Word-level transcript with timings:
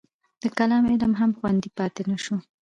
د 0.41 0.43
کلام 0.57 0.83
علم 0.91 1.11
هم 1.21 1.31
خوندي 1.37 1.69
پاتې 1.77 2.01
نه 2.09 2.17
شو. 2.23 2.35